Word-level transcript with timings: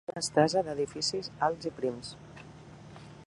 Una 0.11 0.21
estesa 0.23 0.63
d'edificis 0.69 1.29
alts 1.49 1.69
i 1.73 1.73
prims 1.81 2.13